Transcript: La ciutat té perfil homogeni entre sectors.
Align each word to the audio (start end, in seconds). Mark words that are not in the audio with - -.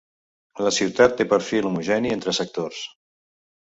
La 0.67 0.71
ciutat 0.77 1.15
té 1.21 1.29
perfil 1.35 1.71
homogeni 1.71 2.19
entre 2.19 2.39
sectors. 2.43 2.85